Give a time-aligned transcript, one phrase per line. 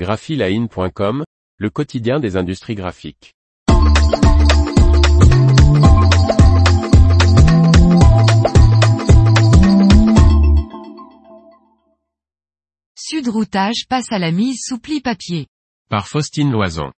[0.00, 1.24] graphiline.com,
[1.58, 3.34] le quotidien des industries graphiques.
[12.96, 15.48] Sud-Routage passe à la mise sous pli papier.
[15.90, 16.92] Par Faustine Loison.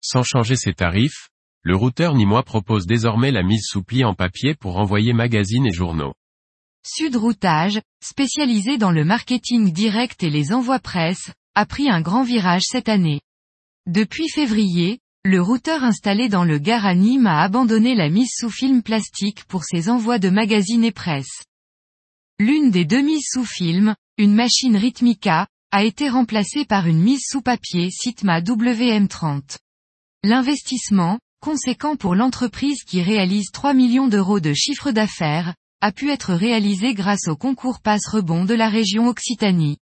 [0.00, 1.28] Sans changer ses tarifs,
[1.60, 5.74] le routeur Nîmois propose désormais la mise sous pli en papier pour envoyer magazines et
[5.74, 6.14] journaux.
[6.82, 12.64] Sud-Routage, spécialisé dans le marketing direct et les envois presse, a pris un grand virage
[12.66, 13.22] cette année.
[13.86, 18.50] Depuis février, le routeur installé dans le Gare à Nîmes a abandonné la mise sous
[18.50, 21.44] film plastique pour ses envois de magazines et presse.
[22.38, 27.24] L'une des deux mises sous film, une machine Rhythmica, a été remplacée par une mise
[27.26, 29.56] sous papier Sitma WM30.
[30.24, 36.34] L'investissement, conséquent pour l'entreprise qui réalise 3 millions d'euros de chiffre d'affaires, a pu être
[36.34, 39.78] réalisé grâce au concours Passe Rebond de la région Occitanie.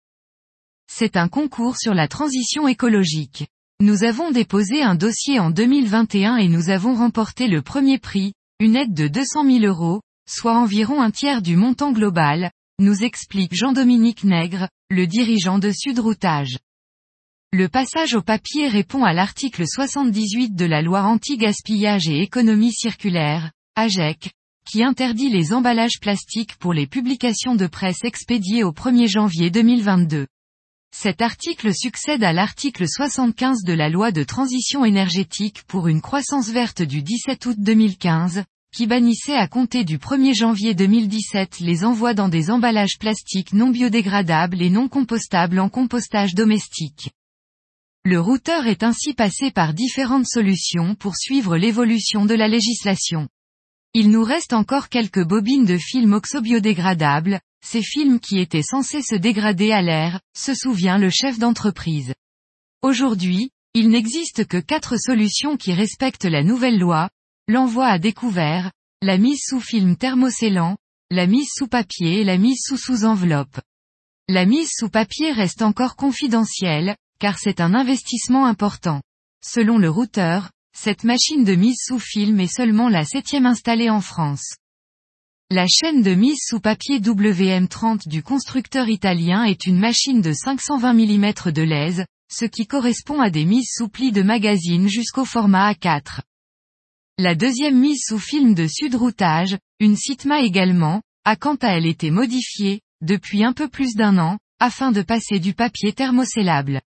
[0.86, 3.46] C'est un concours sur la transition écologique.
[3.80, 8.76] Nous avons déposé un dossier en 2021 et nous avons remporté le premier prix, une
[8.76, 14.24] aide de 200 000 euros, soit environ un tiers du montant global, nous explique Jean-Dominique
[14.24, 16.58] Nègre, le dirigeant de Sud-Routage.
[17.52, 23.52] Le passage au papier répond à l'article 78 de la loi anti-gaspillage et économie circulaire,
[23.76, 24.32] AGEC,
[24.68, 30.26] qui interdit les emballages plastiques pour les publications de presse expédiées au 1er janvier 2022.
[30.96, 36.50] Cet article succède à l'article 75 de la loi de transition énergétique pour une croissance
[36.50, 42.14] verte du 17 août 2015, qui bannissait à compter du 1er janvier 2017 les envois
[42.14, 47.10] dans des emballages plastiques non biodégradables et non compostables en compostage domestique.
[48.04, 53.28] Le routeur est ainsi passé par différentes solutions pour suivre l'évolution de la législation.
[53.96, 59.14] Il nous reste encore quelques bobines de films oxobiodégradables, ces films qui étaient censés se
[59.14, 62.12] dégrader à l'air, se souvient le chef d'entreprise.
[62.82, 67.08] Aujourd'hui, il n'existe que quatre solutions qui respectent la nouvelle loi,
[67.46, 70.76] l'envoi à découvert, la mise sous film thermocélant,
[71.12, 73.60] la mise sous papier et la mise sous sous-enveloppe.
[74.28, 79.02] La mise sous papier reste encore confidentielle, car c'est un investissement important.
[79.44, 84.00] Selon le routeur, cette machine de mise sous film est seulement la septième installée en
[84.00, 84.56] France.
[85.50, 90.92] La chaîne de mise sous papier WM30 du constructeur italien est une machine de 520
[90.92, 95.72] mm de lèse, ce qui correspond à des mises sous plis de magazine jusqu'au format
[95.72, 96.20] A4.
[97.18, 102.10] La deuxième mise sous film de Sud-Routage, une Sitma également, a quant à elle été
[102.10, 106.80] modifiée, depuis un peu plus d'un an, afin de passer du papier thermocellable.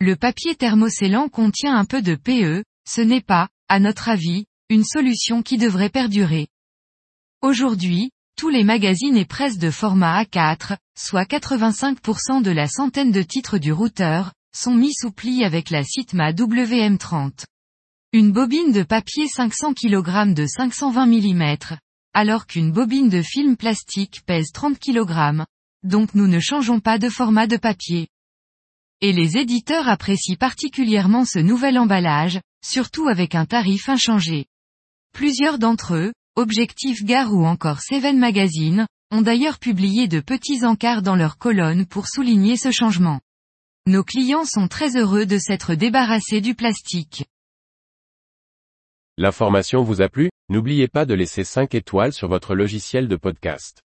[0.00, 4.84] Le papier thermocélant contient un peu de PE, ce n'est pas, à notre avis, une
[4.84, 6.48] solution qui devrait perdurer.
[7.42, 13.22] Aujourd'hui, tous les magazines et presses de format A4, soit 85% de la centaine de
[13.22, 17.44] titres du routeur, sont mis sous pli avec la Sitma WM30.
[18.14, 21.56] Une bobine de papier 500 kg de 520 mm,
[22.14, 25.44] alors qu'une bobine de film plastique pèse 30 kg,
[25.82, 28.08] donc nous ne changeons pas de format de papier.
[29.00, 34.46] Et les éditeurs apprécient particulièrement ce nouvel emballage, surtout avec un tarif inchangé.
[35.12, 41.02] Plusieurs d'entre eux, Objectif Gare ou encore Seven Magazine, ont d'ailleurs publié de petits encarts
[41.02, 43.20] dans leurs colonnes pour souligner ce changement.
[43.86, 47.24] Nos clients sont très heureux de s'être débarrassés du plastique.
[49.16, 50.28] L'information vous a plu?
[50.48, 53.82] N'oubliez pas de laisser 5 étoiles sur votre logiciel de podcast.